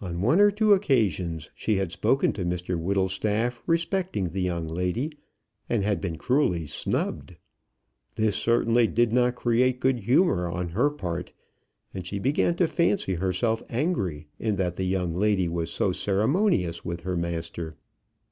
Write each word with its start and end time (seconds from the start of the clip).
On 0.00 0.22
one 0.22 0.40
or 0.40 0.50
two 0.50 0.72
occasions 0.72 1.48
she 1.54 1.76
had 1.76 1.92
spoken 1.92 2.32
to 2.32 2.44
Mr 2.44 2.76
Whittlestaff 2.76 3.62
respecting 3.64 4.30
the 4.30 4.40
young 4.42 4.66
lady 4.66 5.12
and 5.70 5.84
had 5.84 6.00
been 6.00 6.18
cruelly 6.18 6.66
snubbed. 6.66 7.36
This 8.16 8.34
certainly 8.34 8.88
did 8.88 9.12
not 9.12 9.36
create 9.36 9.78
good 9.78 10.00
humour 10.00 10.48
on 10.48 10.70
her 10.70 10.90
part, 10.90 11.32
and 11.94 12.04
she 12.04 12.18
began 12.18 12.56
to 12.56 12.66
fancy 12.66 13.14
herself 13.14 13.62
angry 13.70 14.26
in 14.36 14.56
that 14.56 14.74
the 14.74 14.84
young 14.84 15.14
lady 15.14 15.46
was 15.46 15.70
so 15.70 15.92
ceremonious 15.92 16.84
with 16.84 17.02
her 17.02 17.16
master. 17.16 17.76